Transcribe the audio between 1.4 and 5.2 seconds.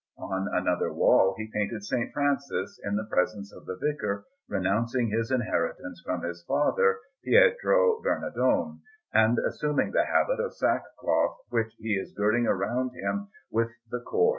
painted S. Francis, in the presence of the vicar, renouncing